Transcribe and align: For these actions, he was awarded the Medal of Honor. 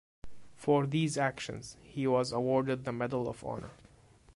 For 0.55 0.87
these 0.87 1.15
actions, 1.15 1.77
he 1.83 2.07
was 2.07 2.31
awarded 2.31 2.85
the 2.85 2.91
Medal 2.91 3.29
of 3.29 3.43
Honor. 3.45 3.69